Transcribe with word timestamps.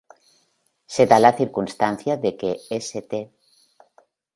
Se 0.93 1.05
da 1.11 1.19
la 1.19 1.31
circunstancia 1.41 2.17
de 2.17 2.35
que 2.39 2.51
St. 2.71 3.23